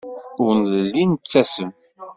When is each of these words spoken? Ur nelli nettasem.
Ur 0.43 0.53
nelli 0.71 1.03
nettasem. 1.05 1.71